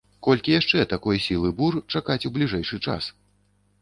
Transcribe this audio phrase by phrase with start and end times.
[0.27, 3.03] Колькі яшчэ такой сілы бур чакаць у бліжэйшы час?